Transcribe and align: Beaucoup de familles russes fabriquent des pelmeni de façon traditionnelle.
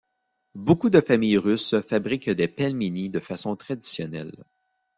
Beaucoup 0.55 0.89
de 0.89 0.99
familles 0.99 1.37
russes 1.37 1.79
fabriquent 1.81 2.31
des 2.31 2.47
pelmeni 2.47 3.11
de 3.11 3.19
façon 3.19 3.55
traditionnelle. 3.55 4.33